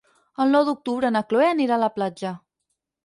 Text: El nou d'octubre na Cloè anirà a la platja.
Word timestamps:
El 0.45 0.53
nou 0.55 0.63
d'octubre 0.69 1.11
na 1.17 1.23
Cloè 1.33 1.49
anirà 1.51 1.77
a 1.77 1.83
la 1.85 1.93
platja. 1.99 2.33